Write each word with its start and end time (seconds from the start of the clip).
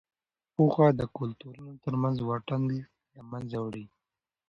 پوهه 0.53 0.87
د 0.99 1.01
کلتورونو 1.17 1.73
ترمنځ 1.83 2.17
واټن 2.23 2.61
له 3.15 3.21
منځه 3.31 3.57
وړي. 3.65 3.85